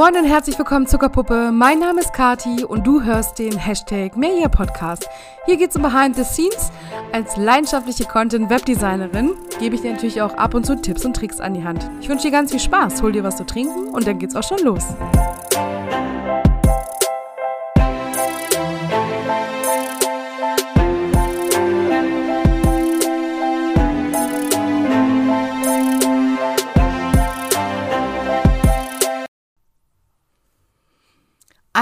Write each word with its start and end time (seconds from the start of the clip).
Moin 0.00 0.16
und 0.16 0.24
herzlich 0.24 0.58
willkommen 0.58 0.86
Zuckerpuppe. 0.86 1.52
Mein 1.52 1.78
Name 1.78 2.00
ist 2.00 2.14
Kati 2.14 2.64
und 2.64 2.86
du 2.86 3.02
hörst 3.02 3.38
den 3.38 3.58
Hashtag 3.58 4.16
Media 4.16 4.48
Podcast. 4.48 5.06
Hier 5.44 5.58
geht 5.58 5.68
es 5.68 5.76
um 5.76 5.82
Behind 5.82 6.16
the 6.16 6.24
Scenes. 6.24 6.72
Als 7.12 7.36
leidenschaftliche 7.36 8.06
Content-Webdesignerin 8.06 9.32
gebe 9.58 9.74
ich 9.74 9.82
dir 9.82 9.92
natürlich 9.92 10.22
auch 10.22 10.32
ab 10.38 10.54
und 10.54 10.64
zu 10.64 10.80
Tipps 10.80 11.04
und 11.04 11.14
Tricks 11.14 11.38
an 11.38 11.52
die 11.52 11.64
Hand. 11.64 11.90
Ich 12.00 12.08
wünsche 12.08 12.28
dir 12.28 12.30
ganz 12.30 12.50
viel 12.50 12.60
Spaß, 12.60 13.02
hol 13.02 13.12
dir 13.12 13.24
was 13.24 13.36
zu 13.36 13.44
trinken 13.44 13.90
und 13.90 14.06
dann 14.06 14.18
geht's 14.18 14.34
auch 14.34 14.42
schon 14.42 14.60
los. 14.60 14.84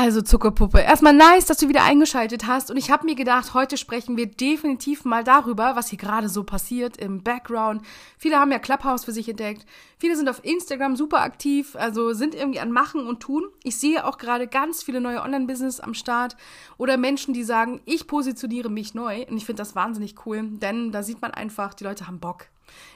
Also 0.08 0.22
Zuckerpuppe, 0.22 0.80
erstmal 0.80 1.12
nice, 1.12 1.44
dass 1.44 1.58
du 1.58 1.68
wieder 1.68 1.84
eingeschaltet 1.84 2.46
hast 2.46 2.70
und 2.70 2.78
ich 2.78 2.90
habe 2.90 3.04
mir 3.04 3.14
gedacht, 3.14 3.52
heute 3.52 3.76
sprechen 3.76 4.16
wir 4.16 4.24
definitiv 4.24 5.04
mal 5.04 5.22
darüber, 5.22 5.76
was 5.76 5.90
hier 5.90 5.98
gerade 5.98 6.30
so 6.30 6.44
passiert 6.44 6.96
im 6.96 7.22
Background. 7.22 7.82
Viele 8.16 8.38
haben 8.38 8.50
ja 8.50 8.58
Clubhouse 8.58 9.04
für 9.04 9.12
sich 9.12 9.28
entdeckt, 9.28 9.66
viele 9.98 10.16
sind 10.16 10.30
auf 10.30 10.42
Instagram 10.42 10.96
super 10.96 11.20
aktiv, 11.20 11.76
also 11.76 12.14
sind 12.14 12.34
irgendwie 12.34 12.58
an 12.58 12.72
Machen 12.72 13.06
und 13.06 13.20
Tun. 13.20 13.48
Ich 13.62 13.76
sehe 13.76 14.06
auch 14.06 14.16
gerade 14.16 14.46
ganz 14.46 14.82
viele 14.82 15.02
neue 15.02 15.20
Online-Business 15.20 15.78
am 15.78 15.92
Start 15.92 16.38
oder 16.78 16.96
Menschen, 16.96 17.34
die 17.34 17.44
sagen, 17.44 17.82
ich 17.84 18.06
positioniere 18.06 18.70
mich 18.70 18.94
neu 18.94 19.26
und 19.28 19.36
ich 19.36 19.44
finde 19.44 19.60
das 19.60 19.74
wahnsinnig 19.74 20.14
cool, 20.24 20.42
denn 20.42 20.90
da 20.90 21.02
sieht 21.02 21.20
man 21.20 21.32
einfach, 21.32 21.74
die 21.74 21.84
Leute 21.84 22.06
haben 22.06 22.18
Bock. 22.18 22.46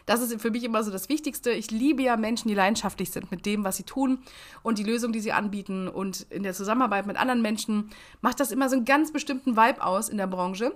Das 0.07 0.21
ist 0.21 0.41
für 0.41 0.51
mich 0.51 0.65
immer 0.65 0.83
so 0.83 0.91
das 0.91 1.09
Wichtigste. 1.09 1.51
Ich 1.51 1.71
liebe 1.71 2.03
ja 2.03 2.17
Menschen, 2.17 2.49
die 2.49 2.55
leidenschaftlich 2.55 3.11
sind 3.11 3.31
mit 3.31 3.47
dem, 3.47 3.65
was 3.65 3.77
sie 3.77 3.85
tun 3.85 4.19
und 4.63 4.79
die 4.79 4.85
Lösung, 4.85 5.13
die 5.13 5.21
sie 5.21 5.33
anbieten. 5.33 5.89
Und 5.89 6.27
in 6.31 6.43
der 6.43 6.55
Zusammenarbeit 6.55 7.07
mit 7.07 7.17
anderen 7.17 7.43
Menschen 7.43 7.91
macht 8.21 8.41
das 8.41 8.51
immer 8.51 8.69
so 8.69 8.77
einen 8.77 8.85
ganz 8.85 9.13
bestimmten 9.13 9.57
Vibe 9.57 9.85
aus 9.85 10.09
in 10.09 10.19
der 10.19 10.27
Branche. 10.27 10.73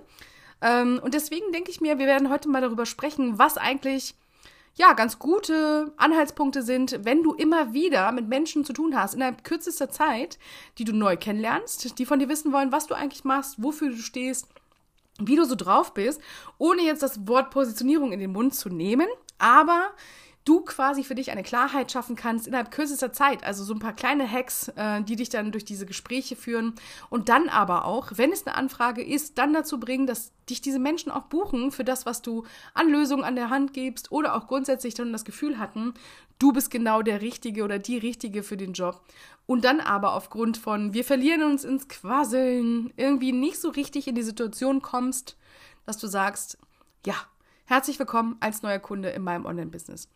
Ähm, 0.61 0.99
und 1.03 1.13
deswegen 1.13 1.51
denke 1.51 1.71
ich 1.71 1.81
mir, 1.81 1.99
wir 1.99 2.07
werden 2.07 2.29
heute 2.29 2.49
mal 2.49 2.61
darüber 2.61 2.85
sprechen, 2.85 3.37
was 3.37 3.57
eigentlich 3.57 4.15
ja, 4.77 4.93
ganz 4.93 5.17
gute 5.17 5.91
Anhaltspunkte 5.97 6.61
sind, 6.61 6.99
wenn 7.03 7.23
du 7.23 7.33
immer 7.33 7.73
wieder 7.73 8.11
mit 8.11 8.27
Menschen 8.27 8.63
zu 8.63 8.73
tun 8.73 8.95
hast, 8.95 9.15
innerhalb 9.15 9.43
kürzester 9.43 9.89
Zeit, 9.89 10.37
die 10.77 10.83
du 10.83 10.93
neu 10.93 11.17
kennenlernst, 11.17 11.97
die 11.97 12.05
von 12.05 12.19
dir 12.19 12.29
wissen 12.29 12.53
wollen, 12.53 12.71
was 12.71 12.85
du 12.85 12.93
eigentlich 12.93 13.23
machst, 13.23 13.55
wofür 13.57 13.89
du 13.89 13.97
stehst 13.97 14.47
wie 15.19 15.35
du 15.35 15.45
so 15.45 15.55
drauf 15.55 15.93
bist, 15.93 16.21
ohne 16.57 16.81
jetzt 16.81 17.03
das 17.03 17.27
Wort 17.27 17.51
Positionierung 17.51 18.11
in 18.11 18.19
den 18.19 18.31
Mund 18.31 18.55
zu 18.55 18.69
nehmen, 18.69 19.07
aber 19.37 19.89
du 20.47 20.61
quasi 20.61 21.03
für 21.03 21.15
dich 21.15 21.31
eine 21.31 21.43
Klarheit 21.43 21.91
schaffen 21.91 22.15
kannst 22.15 22.47
innerhalb 22.47 22.71
kürzester 22.71 23.11
Zeit. 23.11 23.43
Also 23.43 23.63
so 23.63 23.73
ein 23.73 23.79
paar 23.79 23.93
kleine 23.93 24.31
Hacks, 24.31 24.69
äh, 24.69 25.01
die 25.01 25.15
dich 25.15 25.29
dann 25.29 25.51
durch 25.51 25.65
diese 25.65 25.85
Gespräche 25.85 26.35
führen 26.35 26.73
und 27.09 27.29
dann 27.29 27.49
aber 27.49 27.85
auch, 27.85 28.11
wenn 28.15 28.31
es 28.31 28.47
eine 28.47 28.55
Anfrage 28.55 29.03
ist, 29.03 29.37
dann 29.37 29.53
dazu 29.53 29.79
bringen, 29.79 30.07
dass 30.07 30.31
dich 30.49 30.61
diese 30.61 30.79
Menschen 30.79 31.11
auch 31.11 31.23
buchen 31.23 31.71
für 31.71 31.83
das, 31.83 32.05
was 32.05 32.21
du 32.21 32.45
an 32.73 32.89
Lösungen 32.89 33.25
an 33.25 33.35
der 33.35 33.49
Hand 33.49 33.73
gibst 33.73 34.11
oder 34.11 34.35
auch 34.35 34.47
grundsätzlich 34.47 34.93
dann 34.93 35.11
das 35.11 35.25
Gefühl 35.25 35.59
hatten, 35.59 35.93
du 36.39 36.53
bist 36.53 36.71
genau 36.71 37.01
der 37.01 37.21
Richtige 37.21 37.63
oder 37.63 37.79
die 37.79 37.97
Richtige 37.97 38.43
für 38.43 38.57
den 38.57 38.73
Job. 38.73 39.01
Und 39.45 39.65
dann 39.65 39.79
aber 39.81 40.13
aufgrund 40.13 40.57
von, 40.57 40.93
wir 40.93 41.03
verlieren 41.03 41.43
uns 41.43 41.63
ins 41.65 41.87
Quasseln, 41.87 42.93
irgendwie 42.95 43.31
nicht 43.33 43.59
so 43.59 43.69
richtig 43.69 44.07
in 44.07 44.15
die 44.15 44.23
Situation 44.23 44.81
kommst, 44.81 45.37
dass 45.85 45.97
du 45.97 46.07
sagst, 46.07 46.57
ja, 47.05 47.15
Herzlich 47.69 47.99
willkommen 47.99 48.37
als 48.39 48.61
neuer 48.61 48.79
Kunde 48.79 49.09
in 49.09 49.23
meinem 49.23 49.45
Online-Business. 49.45 50.07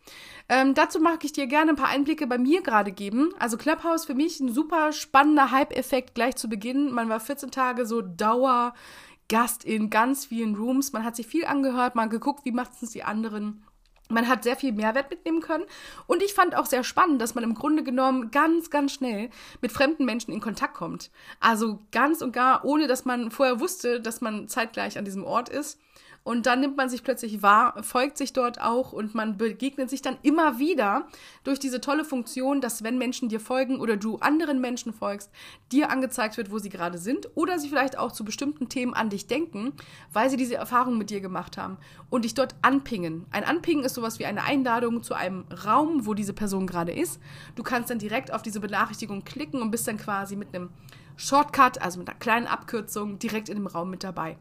Ähm, 0.48 0.72
dazu 0.72 1.00
mag 1.00 1.22
ich 1.22 1.34
dir 1.34 1.46
gerne 1.46 1.72
ein 1.72 1.76
paar 1.76 1.90
Einblicke 1.90 2.26
bei 2.26 2.38
mir 2.38 2.62
gerade 2.62 2.92
geben. 2.92 3.34
Also 3.38 3.58
Clubhouse 3.58 4.06
für 4.06 4.14
mich 4.14 4.40
ein 4.40 4.50
super 4.50 4.90
spannender 4.92 5.50
Hype-Effekt 5.50 6.14
gleich 6.14 6.36
zu 6.36 6.48
Beginn. 6.48 6.90
Man 6.92 7.10
war 7.10 7.20
14 7.20 7.50
Tage 7.50 7.84
so 7.84 8.00
Dauergast 8.00 9.66
in 9.66 9.90
ganz 9.90 10.24
vielen 10.24 10.54
Rooms. 10.54 10.94
Man 10.94 11.04
hat 11.04 11.14
sich 11.14 11.26
viel 11.26 11.44
angehört, 11.44 11.94
man 11.94 12.08
geguckt, 12.08 12.46
wie 12.46 12.52
machen 12.52 12.72
es 12.80 12.92
die 12.92 13.04
anderen. 13.04 13.62
Man 14.08 14.28
hat 14.28 14.44
sehr 14.44 14.56
viel 14.56 14.72
Mehrwert 14.72 15.10
mitnehmen 15.10 15.42
können. 15.42 15.64
Und 16.06 16.22
ich 16.22 16.32
fand 16.32 16.56
auch 16.56 16.66
sehr 16.66 16.84
spannend, 16.84 17.20
dass 17.20 17.34
man 17.34 17.44
im 17.44 17.54
Grunde 17.54 17.82
genommen 17.82 18.30
ganz, 18.30 18.70
ganz 18.70 18.92
schnell 18.92 19.28
mit 19.60 19.72
fremden 19.72 20.06
Menschen 20.06 20.32
in 20.32 20.40
Kontakt 20.40 20.72
kommt. 20.72 21.10
Also 21.38 21.80
ganz 21.90 22.22
und 22.22 22.32
gar, 22.32 22.64
ohne 22.64 22.86
dass 22.86 23.04
man 23.04 23.30
vorher 23.30 23.60
wusste, 23.60 24.00
dass 24.00 24.22
man 24.22 24.48
zeitgleich 24.48 24.96
an 24.96 25.04
diesem 25.04 25.24
Ort 25.24 25.50
ist. 25.50 25.78
Und 26.24 26.46
dann 26.46 26.60
nimmt 26.60 26.76
man 26.76 26.88
sich 26.88 27.02
plötzlich 27.02 27.42
wahr, 27.42 27.82
folgt 27.82 28.16
sich 28.16 28.32
dort 28.32 28.60
auch 28.60 28.92
und 28.92 29.14
man 29.14 29.36
begegnet 29.36 29.90
sich 29.90 30.02
dann 30.02 30.18
immer 30.22 30.58
wieder 30.58 31.06
durch 31.42 31.58
diese 31.58 31.80
tolle 31.80 32.04
Funktion, 32.04 32.60
dass 32.60 32.84
wenn 32.84 32.96
Menschen 32.96 33.28
dir 33.28 33.40
folgen 33.40 33.80
oder 33.80 33.96
du 33.96 34.18
anderen 34.18 34.60
Menschen 34.60 34.92
folgst, 34.92 35.30
dir 35.72 35.90
angezeigt 35.90 36.36
wird, 36.36 36.52
wo 36.52 36.58
sie 36.58 36.68
gerade 36.68 36.98
sind 36.98 37.28
oder 37.34 37.58
sie 37.58 37.68
vielleicht 37.68 37.98
auch 37.98 38.12
zu 38.12 38.24
bestimmten 38.24 38.68
Themen 38.68 38.94
an 38.94 39.10
dich 39.10 39.26
denken, 39.26 39.72
weil 40.12 40.30
sie 40.30 40.36
diese 40.36 40.54
Erfahrung 40.54 40.96
mit 40.96 41.10
dir 41.10 41.20
gemacht 41.20 41.58
haben 41.58 41.76
und 42.08 42.24
dich 42.24 42.34
dort 42.34 42.54
anpingen. 42.62 43.26
Ein 43.32 43.44
Anpingen 43.44 43.84
ist 43.84 43.94
sowas 43.94 44.20
wie 44.20 44.26
eine 44.26 44.44
Einladung 44.44 45.02
zu 45.02 45.14
einem 45.14 45.44
Raum, 45.64 46.06
wo 46.06 46.14
diese 46.14 46.34
Person 46.34 46.68
gerade 46.68 46.92
ist. 46.92 47.20
Du 47.56 47.64
kannst 47.64 47.90
dann 47.90 47.98
direkt 47.98 48.32
auf 48.32 48.42
diese 48.42 48.60
Benachrichtigung 48.60 49.24
klicken 49.24 49.60
und 49.60 49.72
bist 49.72 49.88
dann 49.88 49.96
quasi 49.96 50.36
mit 50.36 50.54
einem 50.54 50.70
Shortcut, 51.16 51.82
also 51.82 51.98
mit 51.98 52.08
einer 52.08 52.18
kleinen 52.18 52.46
Abkürzung, 52.46 53.18
direkt 53.18 53.48
in 53.48 53.56
dem 53.56 53.66
Raum 53.66 53.90
mit 53.90 54.04
dabei. 54.04 54.38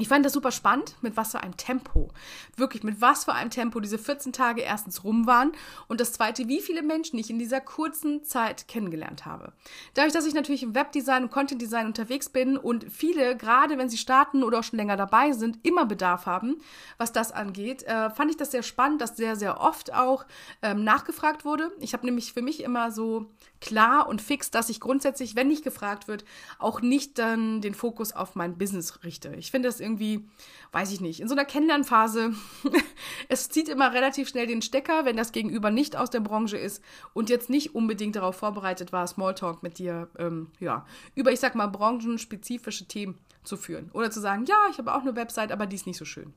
Ich 0.00 0.08
fand 0.08 0.24
das 0.24 0.32
super 0.32 0.50
spannend, 0.50 0.96
mit 1.02 1.18
was 1.18 1.32
für 1.32 1.40
einem 1.40 1.58
Tempo, 1.58 2.08
wirklich 2.56 2.82
mit 2.82 3.02
was 3.02 3.26
für 3.26 3.34
einem 3.34 3.50
Tempo 3.50 3.80
diese 3.80 3.98
14 3.98 4.32
Tage 4.32 4.62
erstens 4.62 5.04
rum 5.04 5.26
waren 5.26 5.52
und 5.88 6.00
das 6.00 6.14
zweite, 6.14 6.48
wie 6.48 6.62
viele 6.62 6.82
Menschen 6.82 7.18
ich 7.18 7.28
in 7.28 7.38
dieser 7.38 7.60
kurzen 7.60 8.24
Zeit 8.24 8.66
kennengelernt 8.66 9.26
habe. 9.26 9.52
Dadurch, 9.92 10.14
dass 10.14 10.24
ich 10.24 10.32
natürlich 10.32 10.62
im 10.62 10.74
Webdesign 10.74 11.24
und 11.24 11.30
Content 11.30 11.60
Design 11.60 11.86
unterwegs 11.86 12.30
bin 12.30 12.56
und 12.56 12.90
viele, 12.90 13.36
gerade 13.36 13.76
wenn 13.76 13.90
sie 13.90 13.98
starten 13.98 14.42
oder 14.42 14.60
auch 14.60 14.64
schon 14.64 14.78
länger 14.78 14.96
dabei 14.96 15.32
sind, 15.32 15.58
immer 15.66 15.84
Bedarf 15.84 16.24
haben, 16.24 16.56
was 16.96 17.12
das 17.12 17.30
angeht, 17.30 17.82
äh, 17.82 18.08
fand 18.08 18.30
ich 18.30 18.38
das 18.38 18.52
sehr 18.52 18.62
spannend, 18.62 19.02
dass 19.02 19.18
sehr, 19.18 19.36
sehr 19.36 19.60
oft 19.60 19.92
auch 19.92 20.24
ähm, 20.62 20.82
nachgefragt 20.82 21.44
wurde. 21.44 21.72
Ich 21.78 21.92
habe 21.92 22.06
nämlich 22.06 22.32
für 22.32 22.42
mich 22.42 22.62
immer 22.62 22.90
so 22.90 23.30
klar 23.60 24.08
und 24.08 24.22
fix, 24.22 24.50
dass 24.50 24.68
ich 24.68 24.80
grundsätzlich, 24.80 25.36
wenn 25.36 25.48
nicht 25.48 25.64
gefragt 25.64 26.08
wird, 26.08 26.24
auch 26.58 26.80
nicht 26.80 27.18
dann 27.18 27.60
den 27.60 27.74
Fokus 27.74 28.12
auf 28.12 28.34
mein 28.34 28.56
Business 28.58 29.04
richte. 29.04 29.34
Ich 29.36 29.50
finde 29.50 29.68
das 29.68 29.80
irgendwie, 29.80 30.28
weiß 30.72 30.92
ich 30.92 31.00
nicht, 31.00 31.20
in 31.20 31.28
so 31.28 31.34
einer 31.34 31.44
Kennenlernphase, 31.44 32.32
es 33.28 33.48
zieht 33.48 33.68
immer 33.68 33.92
relativ 33.92 34.28
schnell 34.28 34.46
den 34.46 34.62
Stecker, 34.62 35.04
wenn 35.04 35.16
das 35.16 35.32
Gegenüber 35.32 35.70
nicht 35.70 35.96
aus 35.96 36.10
der 36.10 36.20
Branche 36.20 36.56
ist 36.56 36.82
und 37.12 37.28
jetzt 37.28 37.50
nicht 37.50 37.74
unbedingt 37.74 38.16
darauf 38.16 38.36
vorbereitet 38.36 38.92
war, 38.92 39.06
Smalltalk 39.06 39.62
mit 39.62 39.78
dir, 39.78 40.08
ähm, 40.18 40.50
ja, 40.58 40.86
über, 41.14 41.32
ich 41.32 41.40
sag 41.40 41.54
mal, 41.54 41.66
branchenspezifische 41.66 42.86
Themen 42.86 43.18
zu 43.44 43.56
führen. 43.56 43.90
Oder 43.92 44.10
zu 44.10 44.20
sagen, 44.20 44.44
ja, 44.46 44.56
ich 44.70 44.78
habe 44.78 44.94
auch 44.94 45.00
eine 45.00 45.16
Website, 45.16 45.52
aber 45.52 45.66
die 45.66 45.76
ist 45.76 45.86
nicht 45.86 45.98
so 45.98 46.04
schön. 46.04 46.32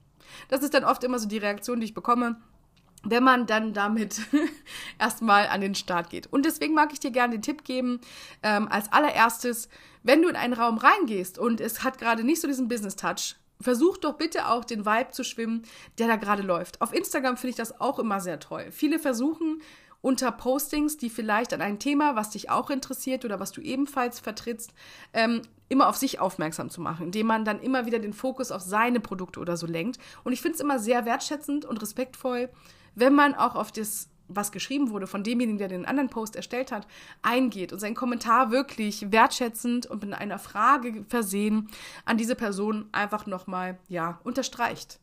Das 0.49 0.63
ist 0.63 0.73
dann 0.73 0.85
oft 0.85 1.03
immer 1.03 1.19
so 1.19 1.27
die 1.27 1.37
Reaktion, 1.37 1.79
die 1.79 1.85
ich 1.85 1.93
bekomme 1.93 2.37
wenn 3.03 3.23
man 3.23 3.45
dann 3.45 3.73
damit 3.73 4.21
erstmal 4.99 5.47
an 5.47 5.61
den 5.61 5.75
Start 5.75 6.09
geht. 6.09 6.27
Und 6.31 6.45
deswegen 6.45 6.73
mag 6.73 6.93
ich 6.93 6.99
dir 6.99 7.11
gerne 7.11 7.33
den 7.33 7.41
Tipp 7.41 7.63
geben, 7.63 7.99
ähm, 8.41 8.67
als 8.69 8.91
allererstes, 8.91 9.69
wenn 10.03 10.21
du 10.21 10.29
in 10.29 10.35
einen 10.35 10.53
Raum 10.53 10.77
reingehst 10.77 11.37
und 11.37 11.61
es 11.61 11.83
hat 11.83 11.97
gerade 11.97 12.23
nicht 12.23 12.41
so 12.41 12.47
diesen 12.47 12.67
Business-Touch, 12.67 13.35
versuch 13.61 13.97
doch 13.97 14.13
bitte 14.13 14.47
auch 14.47 14.65
den 14.65 14.85
Vibe 14.85 15.11
zu 15.11 15.23
schwimmen, 15.23 15.63
der 15.97 16.07
da 16.07 16.15
gerade 16.15 16.43
läuft. 16.43 16.81
Auf 16.81 16.93
Instagram 16.93 17.37
finde 17.37 17.51
ich 17.51 17.55
das 17.55 17.79
auch 17.79 17.99
immer 17.99 18.19
sehr 18.19 18.39
toll. 18.39 18.67
Viele 18.71 18.99
versuchen 18.99 19.61
unter 20.01 20.33
Postings, 20.33 20.97
die 20.97 21.09
vielleicht 21.09 21.53
an 21.53 21.61
ein 21.61 21.79
Thema, 21.79 22.17
was 22.17 22.31
dich 22.31 22.49
auch 22.49 22.69
interessiert 22.69 23.23
oder 23.23 23.39
was 23.39 23.53
du 23.53 23.61
ebenfalls 23.61 24.19
vertrittst, 24.19 24.73
ähm, 25.13 25.41
immer 25.69 25.87
auf 25.87 25.95
sich 25.95 26.19
aufmerksam 26.19 26.69
zu 26.69 26.81
machen, 26.81 27.05
indem 27.05 27.27
man 27.27 27.45
dann 27.45 27.61
immer 27.61 27.85
wieder 27.85 27.99
den 27.99 28.11
Fokus 28.11 28.51
auf 28.51 28.61
seine 28.61 28.99
Produkte 28.99 29.39
oder 29.39 29.55
so 29.55 29.65
lenkt. 29.65 29.99
Und 30.25 30.33
ich 30.33 30.41
finde 30.41 30.55
es 30.55 30.61
immer 30.61 30.77
sehr 30.77 31.05
wertschätzend 31.05 31.63
und 31.63 31.81
respektvoll, 31.81 32.49
wenn 32.95 33.13
man 33.13 33.35
auch 33.35 33.55
auf 33.55 33.71
das, 33.71 34.09
was 34.27 34.51
geschrieben 34.51 34.89
wurde 34.89 35.07
von 35.07 35.23
demjenigen, 35.23 35.57
der 35.57 35.67
den 35.67 35.85
anderen 35.85 36.09
Post 36.09 36.35
erstellt 36.35 36.71
hat, 36.71 36.87
eingeht 37.21 37.73
und 37.73 37.79
seinen 37.79 37.95
Kommentar 37.95 38.51
wirklich 38.51 39.11
wertschätzend 39.11 39.85
und 39.85 40.03
mit 40.03 40.13
einer 40.13 40.39
Frage 40.39 41.05
versehen 41.09 41.69
an 42.05 42.17
diese 42.17 42.35
Person 42.35 42.87
einfach 42.91 43.25
nochmal, 43.25 43.77
ja, 43.89 44.19
unterstreicht. 44.23 44.99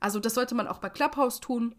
Also 0.00 0.20
das 0.20 0.34
sollte 0.34 0.54
man 0.54 0.68
auch 0.68 0.78
bei 0.78 0.90
Clubhouse 0.90 1.40
tun 1.40 1.74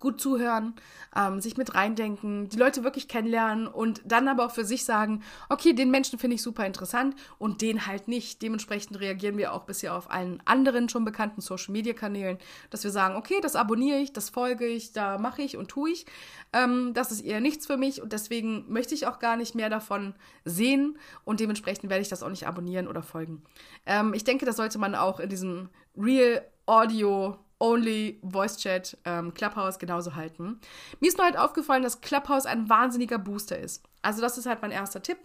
gut 0.00 0.20
zuhören, 0.20 0.74
ähm, 1.16 1.40
sich 1.40 1.56
mit 1.56 1.74
reindenken, 1.74 2.48
die 2.48 2.56
Leute 2.56 2.84
wirklich 2.84 3.08
kennenlernen 3.08 3.66
und 3.66 4.02
dann 4.04 4.28
aber 4.28 4.46
auch 4.46 4.50
für 4.50 4.64
sich 4.64 4.84
sagen, 4.84 5.22
okay, 5.48 5.72
den 5.72 5.90
Menschen 5.90 6.18
finde 6.18 6.36
ich 6.36 6.42
super 6.42 6.66
interessant 6.66 7.14
und 7.38 7.62
den 7.62 7.86
halt 7.86 8.08
nicht. 8.08 8.42
Dementsprechend 8.42 9.00
reagieren 9.00 9.36
wir 9.36 9.52
auch 9.52 9.64
bisher 9.64 9.94
auf 9.94 10.10
allen 10.10 10.42
anderen 10.44 10.88
schon 10.88 11.04
bekannten 11.04 11.40
Social-Media-Kanälen, 11.40 12.38
dass 12.70 12.84
wir 12.84 12.90
sagen, 12.90 13.16
okay, 13.16 13.38
das 13.42 13.56
abonniere 13.56 13.98
ich, 13.98 14.12
das 14.12 14.30
folge 14.30 14.66
ich, 14.66 14.92
da 14.92 15.18
mache 15.18 15.42
ich 15.42 15.56
und 15.56 15.68
tue 15.68 15.90
ich. 15.90 16.06
Ähm, 16.52 16.92
das 16.94 17.12
ist 17.12 17.20
eher 17.20 17.40
nichts 17.40 17.66
für 17.66 17.76
mich 17.76 18.02
und 18.02 18.12
deswegen 18.12 18.64
möchte 18.68 18.94
ich 18.94 19.06
auch 19.06 19.18
gar 19.18 19.36
nicht 19.36 19.54
mehr 19.54 19.70
davon 19.70 20.14
sehen 20.44 20.98
und 21.24 21.40
dementsprechend 21.40 21.90
werde 21.90 22.02
ich 22.02 22.08
das 22.08 22.22
auch 22.22 22.30
nicht 22.30 22.46
abonnieren 22.46 22.88
oder 22.88 23.02
folgen. 23.02 23.42
Ähm, 23.86 24.14
ich 24.14 24.24
denke, 24.24 24.46
das 24.46 24.56
sollte 24.56 24.78
man 24.78 24.94
auch 24.94 25.20
in 25.20 25.28
diesem 25.28 25.68
Real 25.96 26.44
Audio 26.66 27.36
Only 27.58 28.20
Voice 28.22 28.58
Chat, 28.58 28.98
ähm, 29.04 29.32
Clubhouse 29.34 29.78
genauso 29.78 30.14
halten. 30.14 30.60
Mir 31.00 31.08
ist 31.08 31.18
nur 31.18 31.26
halt 31.26 31.38
aufgefallen, 31.38 31.82
dass 31.82 32.00
Clubhouse 32.00 32.46
ein 32.46 32.68
wahnsinniger 32.68 33.18
Booster 33.18 33.58
ist. 33.58 33.82
Also 34.02 34.20
das 34.20 34.38
ist 34.38 34.46
halt 34.46 34.62
mein 34.62 34.70
erster 34.70 35.02
Tipp. 35.02 35.18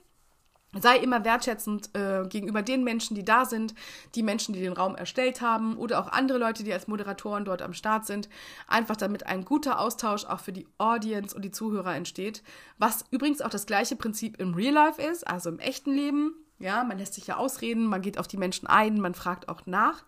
Sei 0.77 0.97
immer 0.97 1.25
wertschätzend 1.25 1.89
äh, 1.95 2.25
gegenüber 2.29 2.61
den 2.61 2.83
Menschen, 2.83 3.15
die 3.15 3.25
da 3.25 3.45
sind, 3.45 3.73
die 4.13 4.21
Menschen, 4.21 4.53
die 4.53 4.59
den 4.59 4.73
Raum 4.73 4.95
erstellt 4.95 5.41
haben 5.41 5.75
oder 5.77 5.99
auch 5.99 6.11
andere 6.11 6.37
Leute, 6.37 6.63
die 6.63 6.71
als 6.71 6.87
Moderatoren 6.87 7.43
dort 7.43 7.63
am 7.63 7.73
Start 7.73 8.05
sind. 8.05 8.29
Einfach 8.67 8.95
damit 8.95 9.25
ein 9.25 9.45
guter 9.45 9.79
Austausch 9.79 10.25
auch 10.25 10.39
für 10.39 10.53
die 10.53 10.67
Audience 10.77 11.35
und 11.35 11.43
die 11.43 11.49
Zuhörer 11.49 11.95
entsteht. 11.95 12.43
Was 12.77 13.03
übrigens 13.09 13.41
auch 13.41 13.49
das 13.49 13.65
gleiche 13.65 13.95
Prinzip 13.95 14.39
im 14.39 14.53
Real 14.53 14.75
Life 14.75 15.01
ist, 15.01 15.27
also 15.27 15.49
im 15.49 15.57
echten 15.57 15.91
Leben. 15.91 16.35
Ja, 16.59 16.83
man 16.83 16.99
lässt 16.99 17.15
sich 17.15 17.25
ja 17.25 17.37
ausreden, 17.37 17.85
man 17.85 18.03
geht 18.03 18.19
auf 18.19 18.27
die 18.27 18.37
Menschen 18.37 18.67
ein, 18.67 19.01
man 19.01 19.15
fragt 19.15 19.49
auch 19.49 19.65
nach. 19.65 20.03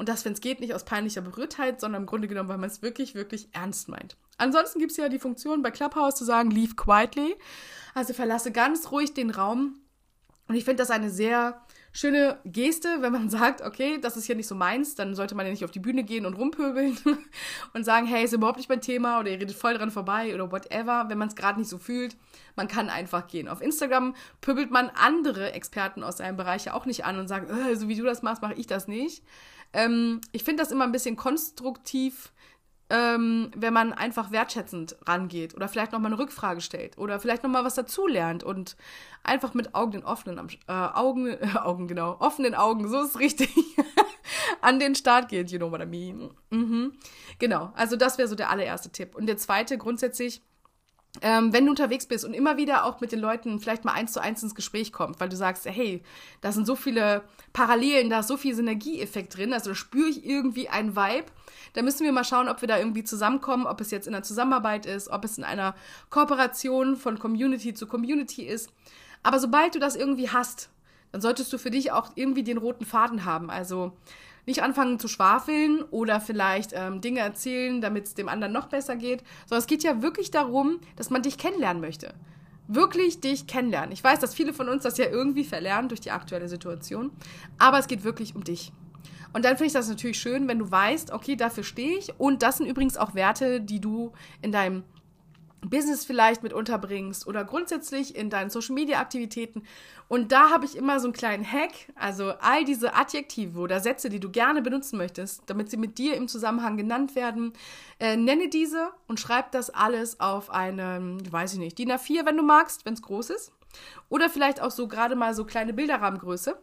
Und 0.00 0.08
das, 0.08 0.24
wenn 0.24 0.32
es 0.32 0.40
geht, 0.40 0.60
nicht 0.60 0.72
aus 0.72 0.86
peinlicher 0.86 1.20
Berührtheit, 1.20 1.78
sondern 1.78 2.04
im 2.04 2.06
Grunde 2.06 2.26
genommen, 2.26 2.48
weil 2.48 2.56
man 2.56 2.70
es 2.70 2.80
wirklich, 2.80 3.14
wirklich 3.14 3.50
ernst 3.52 3.90
meint. 3.90 4.16
Ansonsten 4.38 4.78
gibt 4.78 4.92
es 4.92 4.96
ja 4.96 5.10
die 5.10 5.18
Funktion 5.18 5.60
bei 5.60 5.70
Clubhouse 5.70 6.14
zu 6.14 6.24
sagen, 6.24 6.50
leave 6.50 6.74
quietly. 6.74 7.36
Also 7.92 8.14
verlasse 8.14 8.50
ganz 8.50 8.90
ruhig 8.92 9.12
den 9.12 9.28
Raum 9.28 9.74
und 10.48 10.54
ich 10.54 10.64
finde 10.64 10.78
das 10.78 10.90
eine 10.90 11.10
sehr 11.10 11.60
schöne 11.92 12.38
Geste, 12.44 12.98
wenn 13.00 13.12
man 13.12 13.30
sagt, 13.30 13.62
okay, 13.62 13.98
das 14.00 14.16
ist 14.16 14.26
hier 14.26 14.36
nicht 14.36 14.46
so 14.46 14.54
meins, 14.54 14.94
dann 14.94 15.14
sollte 15.14 15.34
man 15.34 15.46
ja 15.46 15.52
nicht 15.52 15.64
auf 15.64 15.70
die 15.70 15.80
Bühne 15.80 16.04
gehen 16.04 16.26
und 16.26 16.34
rumpöbeln 16.34 16.98
und 17.74 17.84
sagen, 17.84 18.06
hey, 18.06 18.24
ist 18.24 18.32
überhaupt 18.32 18.58
nicht 18.58 18.68
mein 18.68 18.80
Thema 18.80 19.20
oder 19.20 19.30
ihr 19.30 19.40
redet 19.40 19.56
voll 19.56 19.74
dran 19.74 19.90
vorbei 19.90 20.34
oder 20.34 20.50
whatever, 20.52 21.06
wenn 21.08 21.18
man 21.18 21.28
es 21.28 21.36
gerade 21.36 21.58
nicht 21.58 21.68
so 21.68 21.78
fühlt. 21.78 22.16
Man 22.56 22.68
kann 22.68 22.88
einfach 22.88 23.26
gehen. 23.28 23.48
Auf 23.48 23.60
Instagram 23.60 24.14
pöbelt 24.40 24.70
man 24.70 24.90
andere 24.90 25.52
Experten 25.52 26.02
aus 26.02 26.18
seinem 26.18 26.36
Bereich 26.36 26.66
ja 26.66 26.74
auch 26.74 26.86
nicht 26.86 27.04
an 27.04 27.18
und 27.18 27.28
sagt, 27.28 27.50
äh, 27.50 27.74
so 27.76 27.88
wie 27.88 27.96
du 27.96 28.04
das 28.04 28.22
machst, 28.22 28.42
mache 28.42 28.54
ich 28.54 28.66
das 28.66 28.88
nicht. 28.88 29.22
Ähm, 29.72 30.20
ich 30.32 30.44
finde 30.44 30.62
das 30.62 30.72
immer 30.72 30.84
ein 30.84 30.92
bisschen 30.92 31.16
konstruktiv 31.16 32.32
ähm, 32.90 33.50
wenn 33.56 33.72
man 33.72 33.92
einfach 33.92 34.32
wertschätzend 34.32 34.96
rangeht 35.06 35.54
oder 35.54 35.68
vielleicht 35.68 35.92
nochmal 35.92 36.12
eine 36.12 36.20
Rückfrage 36.20 36.60
stellt 36.60 36.98
oder 36.98 37.20
vielleicht 37.20 37.44
nochmal 37.44 37.64
was 37.64 37.74
dazulernt 37.74 38.42
und 38.42 38.76
einfach 39.22 39.54
mit 39.54 39.74
Augen 39.74 40.02
offenen 40.04 40.48
äh, 40.66 40.72
Augen, 40.72 41.28
äh, 41.28 41.38
Augen, 41.62 41.88
genau, 41.88 42.16
offenen 42.18 42.54
Augen, 42.54 42.88
so 42.88 43.02
ist 43.02 43.18
richtig, 43.18 43.50
an 44.60 44.80
den 44.80 44.94
Start 44.94 45.28
geht, 45.28 45.50
you 45.50 45.58
know 45.58 45.70
what 45.70 45.80
I 45.80 45.86
mean. 45.86 46.30
Mhm. 46.50 46.92
Genau, 47.38 47.72
also 47.76 47.96
das 47.96 48.18
wäre 48.18 48.28
so 48.28 48.34
der 48.34 48.50
allererste 48.50 48.90
Tipp. 48.90 49.14
Und 49.14 49.26
der 49.26 49.36
zweite 49.36 49.78
grundsätzlich, 49.78 50.42
ähm, 51.22 51.52
wenn 51.52 51.64
du 51.64 51.70
unterwegs 51.70 52.06
bist 52.06 52.24
und 52.24 52.34
immer 52.34 52.56
wieder 52.56 52.84
auch 52.84 53.00
mit 53.00 53.12
den 53.12 53.18
Leuten 53.18 53.58
vielleicht 53.58 53.84
mal 53.84 53.92
eins 53.92 54.12
zu 54.12 54.20
eins 54.20 54.42
ins 54.42 54.54
Gespräch 54.54 54.92
kommst, 54.92 55.20
weil 55.20 55.28
du 55.28 55.36
sagst, 55.36 55.66
hey, 55.66 56.02
da 56.40 56.52
sind 56.52 56.66
so 56.66 56.76
viele 56.76 57.22
Parallelen, 57.52 58.10
da 58.10 58.20
ist 58.20 58.28
so 58.28 58.36
viel 58.36 58.54
Synergieeffekt 58.54 59.36
drin, 59.36 59.52
also 59.52 59.70
da 59.70 59.74
spüre 59.74 60.08
ich 60.08 60.24
irgendwie 60.24 60.68
einen 60.68 60.94
Vibe, 60.94 61.26
da 61.72 61.82
müssen 61.82 62.04
wir 62.04 62.12
mal 62.12 62.24
schauen, 62.24 62.48
ob 62.48 62.60
wir 62.60 62.68
da 62.68 62.78
irgendwie 62.78 63.04
zusammenkommen, 63.04 63.66
ob 63.66 63.80
es 63.80 63.90
jetzt 63.90 64.06
in 64.06 64.14
einer 64.14 64.22
Zusammenarbeit 64.22 64.86
ist, 64.86 65.08
ob 65.08 65.24
es 65.24 65.36
in 65.36 65.44
einer 65.44 65.74
Kooperation 66.10 66.96
von 66.96 67.18
Community 67.18 67.74
zu 67.74 67.86
Community 67.86 68.42
ist. 68.42 68.70
Aber 69.22 69.38
sobald 69.38 69.74
du 69.74 69.78
das 69.78 69.96
irgendwie 69.96 70.30
hast, 70.30 70.70
dann 71.12 71.20
solltest 71.20 71.52
du 71.52 71.58
für 71.58 71.70
dich 71.70 71.92
auch 71.92 72.10
irgendwie 72.14 72.44
den 72.44 72.58
roten 72.58 72.84
Faden 72.84 73.24
haben. 73.24 73.50
Also 73.50 73.92
nicht 74.50 74.62
anfangen 74.62 74.98
zu 74.98 75.08
schwafeln 75.08 75.82
oder 75.90 76.20
vielleicht 76.20 76.72
ähm, 76.74 77.00
Dinge 77.00 77.20
erzählen, 77.20 77.80
damit 77.80 78.06
es 78.06 78.14
dem 78.14 78.28
anderen 78.28 78.52
noch 78.52 78.66
besser 78.66 78.96
geht, 78.96 79.22
sondern 79.46 79.60
es 79.60 79.66
geht 79.66 79.82
ja 79.82 80.02
wirklich 80.02 80.30
darum, 80.30 80.80
dass 80.96 81.10
man 81.10 81.22
dich 81.22 81.38
kennenlernen 81.38 81.80
möchte. 81.80 82.14
Wirklich 82.68 83.20
dich 83.20 83.46
kennenlernen. 83.46 83.92
Ich 83.92 84.04
weiß, 84.04 84.20
dass 84.20 84.34
viele 84.34 84.52
von 84.52 84.68
uns 84.68 84.82
das 84.82 84.98
ja 84.98 85.06
irgendwie 85.06 85.44
verlernen 85.44 85.88
durch 85.88 86.00
die 86.00 86.10
aktuelle 86.10 86.48
Situation, 86.48 87.10
aber 87.58 87.78
es 87.78 87.86
geht 87.86 88.04
wirklich 88.04 88.36
um 88.36 88.44
dich. 88.44 88.72
Und 89.32 89.44
dann 89.44 89.56
finde 89.56 89.66
ich 89.66 89.72
das 89.72 89.88
natürlich 89.88 90.18
schön, 90.18 90.48
wenn 90.48 90.58
du 90.58 90.70
weißt, 90.70 91.12
okay, 91.12 91.36
dafür 91.36 91.64
stehe 91.64 91.98
ich. 91.98 92.18
Und 92.18 92.42
das 92.42 92.58
sind 92.58 92.66
übrigens 92.66 92.96
auch 92.96 93.14
Werte, 93.14 93.60
die 93.60 93.80
du 93.80 94.12
in 94.42 94.52
deinem 94.52 94.82
Business 95.62 96.04
vielleicht 96.04 96.42
mit 96.42 96.52
unterbringst 96.52 97.26
oder 97.26 97.44
grundsätzlich 97.44 98.16
in 98.16 98.30
deinen 98.30 98.50
Social 98.50 98.74
Media 98.74 99.00
Aktivitäten. 99.00 99.62
Und 100.08 100.32
da 100.32 100.50
habe 100.50 100.64
ich 100.64 100.76
immer 100.76 101.00
so 101.00 101.06
einen 101.06 101.12
kleinen 101.12 101.44
Hack, 101.44 101.72
also 101.94 102.32
all 102.40 102.64
diese 102.64 102.94
Adjektive 102.94 103.58
oder 103.58 103.80
Sätze, 103.80 104.08
die 104.08 104.20
du 104.20 104.30
gerne 104.30 104.62
benutzen 104.62 104.96
möchtest, 104.96 105.42
damit 105.46 105.70
sie 105.70 105.76
mit 105.76 105.98
dir 105.98 106.16
im 106.16 106.28
Zusammenhang 106.28 106.76
genannt 106.76 107.14
werden, 107.14 107.52
äh, 107.98 108.16
nenne 108.16 108.48
diese 108.48 108.90
und 109.06 109.20
schreib 109.20 109.52
das 109.52 109.70
alles 109.70 110.18
auf 110.18 110.50
eine, 110.50 111.18
weiß 111.30 111.54
ich 111.54 111.58
nicht, 111.58 111.78
DIN 111.78 111.92
A4, 111.92 112.24
wenn 112.26 112.36
du 112.36 112.42
magst, 112.42 112.84
wenn 112.84 112.94
es 112.94 113.02
groß 113.02 113.30
ist. 113.30 113.52
Oder 114.08 114.28
vielleicht 114.28 114.60
auch 114.60 114.70
so 114.70 114.88
gerade 114.88 115.14
mal 115.14 115.34
so 115.34 115.44
kleine 115.44 115.72
Bilderrahmengröße. 115.72 116.56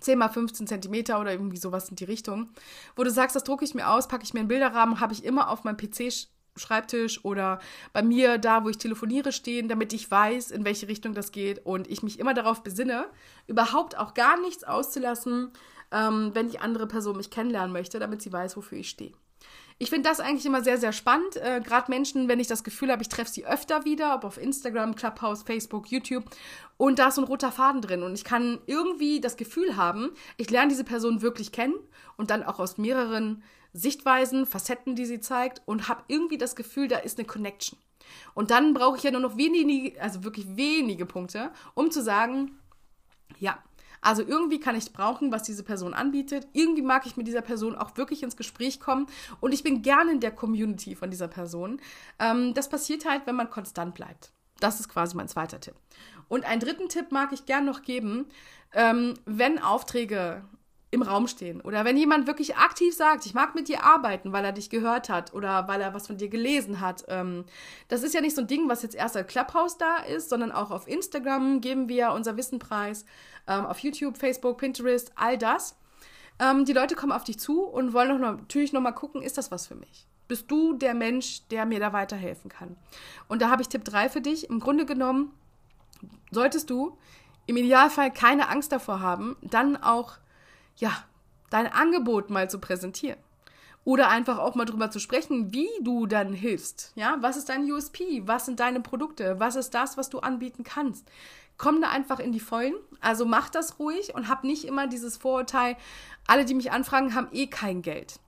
10 0.00 0.18
mal 0.18 0.28
15 0.28 0.66
Zentimeter 0.66 1.20
oder 1.20 1.32
irgendwie 1.32 1.58
sowas 1.58 1.90
in 1.90 1.96
die 1.96 2.04
Richtung, 2.04 2.50
wo 2.96 3.04
du 3.04 3.10
sagst, 3.10 3.36
das 3.36 3.44
drucke 3.44 3.64
ich 3.64 3.74
mir 3.74 3.90
aus, 3.90 4.08
packe 4.08 4.24
ich 4.24 4.32
mir 4.32 4.40
einen 4.40 4.48
Bilderrahmen, 4.48 5.00
habe 5.00 5.12
ich 5.12 5.22
immer 5.22 5.50
auf 5.50 5.64
meinem 5.64 5.76
PC 5.76 6.28
Schreibtisch 6.56 7.24
oder 7.24 7.60
bei 7.92 8.02
mir 8.02 8.38
da, 8.38 8.64
wo 8.64 8.68
ich 8.68 8.78
telefoniere, 8.78 9.32
stehen, 9.32 9.68
damit 9.68 9.92
ich 9.92 10.10
weiß, 10.10 10.50
in 10.50 10.64
welche 10.64 10.88
Richtung 10.88 11.14
das 11.14 11.32
geht 11.32 11.64
und 11.64 11.90
ich 11.90 12.02
mich 12.02 12.18
immer 12.18 12.34
darauf 12.34 12.62
besinne, 12.62 13.06
überhaupt 13.46 13.96
auch 13.96 14.12
gar 14.14 14.40
nichts 14.40 14.64
auszulassen, 14.64 15.50
ähm, 15.90 16.30
wenn 16.34 16.48
die 16.48 16.58
andere 16.58 16.86
Person 16.86 17.16
mich 17.16 17.30
kennenlernen 17.30 17.72
möchte, 17.72 17.98
damit 17.98 18.22
sie 18.22 18.32
weiß, 18.32 18.56
wofür 18.56 18.78
ich 18.78 18.90
stehe. 18.90 19.12
Ich 19.78 19.90
finde 19.90 20.08
das 20.08 20.20
eigentlich 20.20 20.46
immer 20.46 20.62
sehr, 20.62 20.78
sehr 20.78 20.92
spannend. 20.92 21.36
Äh, 21.36 21.60
Gerade 21.60 21.90
Menschen, 21.90 22.28
wenn 22.28 22.38
ich 22.38 22.46
das 22.46 22.62
Gefühl 22.62 22.92
habe, 22.92 23.02
ich 23.02 23.08
treffe 23.08 23.32
sie 23.32 23.46
öfter 23.46 23.84
wieder, 23.84 24.14
ob 24.14 24.24
auf 24.24 24.38
Instagram, 24.38 24.94
Clubhouse, 24.94 25.42
Facebook, 25.42 25.90
YouTube. 25.90 26.24
Und 26.76 26.98
da 26.98 27.08
ist 27.08 27.16
so 27.16 27.22
ein 27.22 27.26
roter 27.26 27.50
Faden 27.50 27.80
drin. 27.80 28.02
Und 28.04 28.14
ich 28.14 28.22
kann 28.22 28.60
irgendwie 28.66 29.20
das 29.20 29.36
Gefühl 29.36 29.76
haben, 29.76 30.10
ich 30.36 30.50
lerne 30.50 30.68
diese 30.68 30.84
Person 30.84 31.20
wirklich 31.20 31.50
kennen 31.50 31.74
und 32.16 32.30
dann 32.30 32.44
auch 32.44 32.60
aus 32.60 32.78
mehreren 32.78 33.42
Sichtweisen, 33.72 34.46
Facetten, 34.46 34.94
die 34.94 35.06
sie 35.06 35.20
zeigt 35.20 35.62
und 35.64 35.88
habe 35.88 36.04
irgendwie 36.06 36.38
das 36.38 36.54
Gefühl, 36.54 36.88
da 36.88 36.98
ist 36.98 37.18
eine 37.18 37.26
Connection. 37.26 37.78
Und 38.34 38.50
dann 38.50 38.74
brauche 38.74 38.98
ich 38.98 39.02
ja 39.02 39.10
nur 39.10 39.20
noch 39.20 39.36
wenige, 39.36 40.00
also 40.00 40.24
wirklich 40.24 40.46
wenige 40.56 41.06
Punkte, 41.06 41.50
um 41.74 41.90
zu 41.90 42.02
sagen, 42.02 42.58
ja, 43.38 43.58
also 44.02 44.22
irgendwie 44.22 44.60
kann 44.60 44.76
ich 44.76 44.92
brauchen, 44.92 45.32
was 45.32 45.44
diese 45.44 45.62
Person 45.62 45.94
anbietet. 45.94 46.46
Irgendwie 46.52 46.82
mag 46.82 47.06
ich 47.06 47.16
mit 47.16 47.26
dieser 47.26 47.40
Person 47.40 47.74
auch 47.76 47.96
wirklich 47.96 48.22
ins 48.22 48.36
Gespräch 48.36 48.80
kommen 48.80 49.06
und 49.40 49.52
ich 49.52 49.62
bin 49.62 49.80
gerne 49.80 50.12
in 50.12 50.20
der 50.20 50.32
Community 50.32 50.94
von 50.94 51.10
dieser 51.10 51.28
Person. 51.28 51.80
Ähm, 52.18 52.52
das 52.52 52.68
passiert 52.68 53.06
halt, 53.06 53.22
wenn 53.26 53.36
man 53.36 53.48
konstant 53.48 53.94
bleibt. 53.94 54.32
Das 54.60 54.80
ist 54.80 54.88
quasi 54.88 55.16
mein 55.16 55.28
zweiter 55.28 55.60
Tipp. 55.60 55.74
Und 56.28 56.44
einen 56.44 56.60
dritten 56.60 56.88
Tipp 56.88 57.12
mag 57.12 57.32
ich 57.32 57.46
gern 57.46 57.64
noch 57.64 57.82
geben, 57.82 58.26
ähm, 58.74 59.14
wenn 59.24 59.58
Aufträge 59.58 60.44
im 60.92 61.00
Raum 61.00 61.26
stehen. 61.26 61.62
Oder 61.62 61.86
wenn 61.86 61.96
jemand 61.96 62.26
wirklich 62.26 62.56
aktiv 62.56 62.94
sagt, 62.94 63.24
ich 63.24 63.32
mag 63.32 63.54
mit 63.54 63.66
dir 63.66 63.82
arbeiten, 63.82 64.30
weil 64.32 64.44
er 64.44 64.52
dich 64.52 64.68
gehört 64.68 65.08
hat 65.08 65.32
oder 65.32 65.66
weil 65.66 65.80
er 65.80 65.94
was 65.94 66.06
von 66.06 66.18
dir 66.18 66.28
gelesen 66.28 66.80
hat. 66.80 67.06
Ähm, 67.08 67.46
das 67.88 68.02
ist 68.02 68.12
ja 68.14 68.20
nicht 68.20 68.36
so 68.36 68.42
ein 68.42 68.46
Ding, 68.46 68.68
was 68.68 68.82
jetzt 68.82 68.94
erst 68.94 69.16
als 69.16 69.26
Clubhouse 69.26 69.78
da 69.78 69.96
ist, 69.96 70.28
sondern 70.28 70.52
auch 70.52 70.70
auf 70.70 70.86
Instagram 70.86 71.62
geben 71.62 71.88
wir 71.88 72.12
unser 72.12 72.36
Wissenpreis, 72.36 73.06
ähm, 73.48 73.64
auf 73.64 73.78
YouTube, 73.78 74.18
Facebook, 74.18 74.58
Pinterest, 74.58 75.12
all 75.16 75.38
das. 75.38 75.76
Ähm, 76.38 76.66
die 76.66 76.74
Leute 76.74 76.94
kommen 76.94 77.12
auf 77.12 77.24
dich 77.24 77.38
zu 77.38 77.62
und 77.62 77.94
wollen 77.94 78.20
noch, 78.20 78.36
natürlich 78.36 78.74
nochmal 78.74 78.94
gucken, 78.94 79.22
ist 79.22 79.38
das 79.38 79.50
was 79.50 79.66
für 79.66 79.74
mich? 79.74 80.06
Bist 80.28 80.50
du 80.50 80.74
der 80.74 80.92
Mensch, 80.92 81.48
der 81.48 81.64
mir 81.64 81.80
da 81.80 81.94
weiterhelfen 81.94 82.50
kann? 82.50 82.76
Und 83.28 83.40
da 83.40 83.48
habe 83.48 83.62
ich 83.62 83.68
Tipp 83.68 83.84
3 83.86 84.10
für 84.10 84.20
dich. 84.20 84.50
Im 84.50 84.60
Grunde 84.60 84.84
genommen 84.84 85.32
solltest 86.30 86.68
du 86.68 86.98
im 87.46 87.56
Idealfall 87.56 88.12
keine 88.12 88.50
Angst 88.50 88.72
davor 88.72 89.00
haben, 89.00 89.36
dann 89.40 89.76
auch 89.76 90.18
ja, 90.76 90.92
dein 91.50 91.66
Angebot 91.66 92.30
mal 92.30 92.50
zu 92.50 92.58
präsentieren. 92.58 93.18
Oder 93.84 94.08
einfach 94.08 94.38
auch 94.38 94.54
mal 94.54 94.64
drüber 94.64 94.90
zu 94.90 95.00
sprechen, 95.00 95.52
wie 95.52 95.68
du 95.80 96.06
dann 96.06 96.32
hilfst. 96.32 96.92
Ja, 96.94 97.16
was 97.20 97.36
ist 97.36 97.48
dein 97.48 97.70
USP? 97.70 98.22
Was 98.26 98.46
sind 98.46 98.60
deine 98.60 98.80
Produkte? 98.80 99.40
Was 99.40 99.56
ist 99.56 99.70
das, 99.70 99.96
was 99.96 100.08
du 100.08 100.20
anbieten 100.20 100.62
kannst? 100.62 101.10
Komm 101.58 101.80
da 101.80 101.90
einfach 101.90 102.20
in 102.20 102.32
die 102.32 102.40
Vollen. 102.40 102.74
Also 103.00 103.26
mach 103.26 103.48
das 103.48 103.80
ruhig 103.80 104.14
und 104.14 104.28
hab 104.28 104.44
nicht 104.44 104.64
immer 104.64 104.86
dieses 104.86 105.16
Vorurteil, 105.16 105.76
alle, 106.26 106.44
die 106.44 106.54
mich 106.54 106.70
anfragen, 106.70 107.14
haben 107.14 107.28
eh 107.32 107.48
kein 107.48 107.82
Geld. 107.82 108.20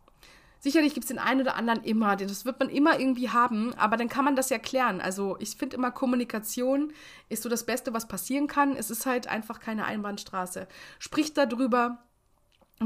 Sicherlich 0.65 0.95
gibt 0.95 1.05
es 1.05 1.09
den 1.09 1.19
einen 1.19 1.43
oder 1.43 1.57
anderen 1.57 1.85
immer, 1.85 2.17
das 2.17 2.47
wird 2.47 2.59
man 2.59 2.71
immer 2.71 2.99
irgendwie 2.99 3.29
haben, 3.29 3.75
aber 3.75 3.99
dann 3.99 4.09
kann 4.09 4.25
man 4.25 4.35
das 4.35 4.49
ja 4.49 4.59
klären. 4.59 5.03
Also 5.03 5.37
ich 5.39 5.57
finde 5.57 5.77
immer, 5.77 5.91
Kommunikation 5.91 6.95
ist 7.29 7.43
so 7.43 7.51
das 7.51 7.67
Beste, 7.67 7.93
was 7.93 8.09
passieren 8.09 8.47
kann. 8.47 8.75
Es 8.75 8.91
ist 8.91 9.05
halt 9.05 9.27
einfach 9.27 9.61
keine 9.61 9.85
Einbahnstraße. 9.85 10.67
Sprich 10.99 11.35
darüber, 11.35 11.99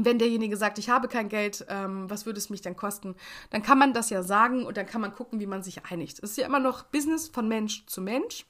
wenn 0.05 0.19
derjenige 0.19 0.57
sagt, 0.57 0.77
ich 0.77 0.89
habe 0.89 1.07
kein 1.07 1.29
Geld, 1.29 1.65
ähm, 1.69 2.09
was 2.09 2.25
würde 2.25 2.39
es 2.39 2.49
mich 2.49 2.61
denn 2.61 2.75
kosten? 2.75 3.15
Dann 3.49 3.63
kann 3.63 3.77
man 3.77 3.93
das 3.93 4.09
ja 4.09 4.23
sagen 4.23 4.65
und 4.65 4.77
dann 4.77 4.85
kann 4.85 5.01
man 5.01 5.13
gucken, 5.13 5.39
wie 5.39 5.47
man 5.47 5.63
sich 5.63 5.85
einigt. 5.85 6.19
Es 6.23 6.31
ist 6.31 6.37
ja 6.37 6.45
immer 6.45 6.59
noch 6.59 6.83
Business 6.83 7.27
von 7.27 7.47
Mensch 7.47 7.85
zu 7.85 8.01
Mensch 8.01 8.45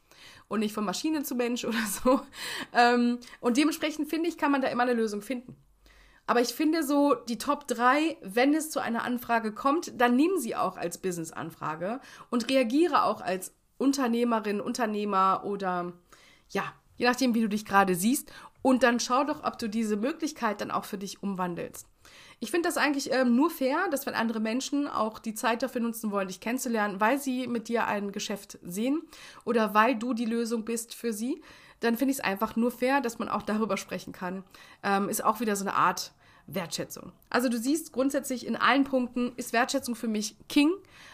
und 0.47 0.59
nicht 0.59 0.73
von 0.73 0.85
Maschine 0.85 1.23
zu 1.23 1.35
Mensch 1.35 1.65
oder 1.65 1.85
so. 1.85 2.21
Ähm, 2.73 3.19
und 3.39 3.57
dementsprechend 3.57 4.09
finde 4.09 4.29
ich, 4.29 4.37
kann 4.37 4.51
man 4.51 4.61
da 4.61 4.67
immer 4.67 4.83
eine 4.83 4.93
Lösung 4.93 5.21
finden. 5.21 5.55
Aber 6.27 6.41
ich 6.41 6.53
finde 6.53 6.83
so, 6.83 7.15
die 7.15 7.39
Top 7.39 7.67
3, 7.67 8.17
wenn 8.21 8.53
es 8.53 8.69
zu 8.69 8.79
einer 8.79 9.03
Anfrage 9.03 9.51
kommt, 9.51 9.99
dann 9.99 10.15
nimm 10.15 10.37
sie 10.37 10.55
auch 10.55 10.77
als 10.77 10.99
Business-Anfrage 10.99 12.01
und 12.29 12.49
reagiere 12.49 13.03
auch 13.03 13.21
als 13.21 13.55
Unternehmerin, 13.79 14.61
Unternehmer 14.61 15.41
oder 15.43 15.93
ja, 16.49 16.63
je 16.97 17.07
nachdem, 17.07 17.33
wie 17.33 17.41
du 17.41 17.49
dich 17.49 17.65
gerade 17.65 17.95
siehst 17.95 18.31
und 18.61 18.83
dann 18.83 18.99
schau 18.99 19.23
doch, 19.23 19.43
ob 19.43 19.57
du 19.57 19.69
diese 19.69 19.95
Möglichkeit 19.95 20.61
dann 20.61 20.71
auch 20.71 20.85
für 20.85 20.97
dich 20.97 21.23
umwandelst. 21.23 21.87
Ich 22.41 22.51
finde 22.51 22.69
das 22.69 22.77
eigentlich 22.77 23.11
ähm, 23.11 23.35
nur 23.35 23.49
fair, 23.49 23.89
dass 23.91 24.05
wenn 24.05 24.13
andere 24.13 24.39
Menschen 24.39 24.87
auch 24.87 25.19
die 25.19 25.33
Zeit 25.33 25.61
dafür 25.61 25.81
nutzen 25.81 26.11
wollen, 26.11 26.29
dich 26.29 26.39
kennenzulernen, 26.39 27.01
weil 27.01 27.19
sie 27.19 27.47
mit 27.47 27.67
dir 27.67 27.87
ein 27.87 28.11
Geschäft 28.11 28.57
sehen 28.63 29.01
oder 29.43 29.73
weil 29.73 29.95
du 29.95 30.13
die 30.13 30.25
Lösung 30.25 30.63
bist 30.63 30.95
für 30.95 31.11
sie, 31.11 31.41
dann 31.81 31.97
finde 31.97 32.11
ich 32.11 32.19
es 32.19 32.23
einfach 32.23 32.55
nur 32.55 32.71
fair, 32.71 33.01
dass 33.01 33.19
man 33.19 33.29
auch 33.29 33.41
darüber 33.41 33.77
sprechen 33.77 34.13
kann. 34.13 34.43
Ähm, 34.83 35.09
ist 35.09 35.23
auch 35.23 35.39
wieder 35.39 35.55
so 35.55 35.65
eine 35.65 35.75
Art 35.75 36.13
Wertschätzung. 36.53 37.11
Also 37.29 37.49
du 37.49 37.57
siehst 37.57 37.93
grundsätzlich 37.93 38.45
in 38.45 38.55
allen 38.55 38.83
Punkten 38.83 39.31
ist 39.35 39.53
Wertschätzung 39.53 39.95
für 39.95 40.07
mich 40.07 40.35
King, 40.47 40.71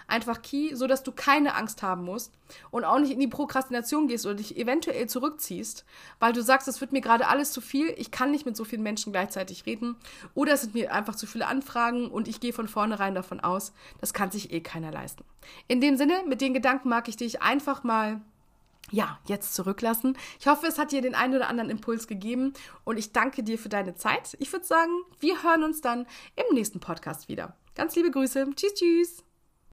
einfach 0.07 0.41
Key, 0.41 0.75
so 0.75 0.87
dass 0.87 1.03
du 1.03 1.11
keine 1.11 1.55
Angst 1.55 1.81
haben 1.81 2.03
musst 2.03 2.33
und 2.71 2.83
auch 2.83 2.99
nicht 2.99 3.11
in 3.11 3.19
die 3.19 3.27
Prokrastination 3.27 4.07
gehst 4.07 4.25
oder 4.25 4.35
dich 4.35 4.57
eventuell 4.57 5.07
zurückziehst, 5.07 5.85
weil 6.19 6.33
du 6.33 6.41
sagst, 6.41 6.67
es 6.67 6.81
wird 6.81 6.91
mir 6.91 7.01
gerade 7.01 7.27
alles 7.27 7.51
zu 7.51 7.61
viel, 7.61 7.93
ich 7.97 8.11
kann 8.11 8.31
nicht 8.31 8.45
mit 8.45 8.55
so 8.55 8.63
vielen 8.63 8.83
Menschen 8.83 9.11
gleichzeitig 9.11 9.65
reden 9.65 9.95
oder 10.33 10.53
es 10.53 10.61
sind 10.61 10.73
mir 10.73 10.93
einfach 10.93 11.15
zu 11.15 11.27
viele 11.27 11.47
Anfragen 11.47 12.09
und 12.09 12.27
ich 12.27 12.39
gehe 12.39 12.53
von 12.53 12.67
vornherein 12.67 13.15
davon 13.15 13.39
aus, 13.39 13.73
das 13.99 14.13
kann 14.13 14.31
sich 14.31 14.51
eh 14.51 14.61
keiner 14.61 14.91
leisten. 14.91 15.23
In 15.67 15.81
dem 15.81 15.97
Sinne, 15.97 16.23
mit 16.27 16.41
den 16.41 16.53
Gedanken 16.53 16.89
mag 16.89 17.07
ich 17.07 17.17
dich 17.17 17.41
einfach 17.41 17.83
mal 17.83 18.21
ja, 18.91 19.19
jetzt 19.25 19.53
zurücklassen. 19.53 20.17
Ich 20.39 20.47
hoffe, 20.47 20.67
es 20.67 20.77
hat 20.77 20.91
dir 20.91 21.01
den 21.01 21.15
einen 21.15 21.35
oder 21.35 21.47
anderen 21.47 21.69
Impuls 21.69 22.07
gegeben 22.07 22.53
und 22.83 22.97
ich 22.97 23.11
danke 23.13 23.43
dir 23.43 23.57
für 23.57 23.69
deine 23.69 23.95
Zeit. 23.95 24.35
Ich 24.39 24.51
würde 24.51 24.65
sagen, 24.65 24.91
wir 25.19 25.43
hören 25.43 25.63
uns 25.63 25.81
dann 25.81 26.07
im 26.35 26.53
nächsten 26.53 26.79
Podcast 26.79 27.27
wieder. 27.27 27.55
Ganz 27.75 27.95
liebe 27.95 28.11
Grüße. 28.11 28.47
Tschüss, 28.55 28.73
tschüss. 28.75 29.34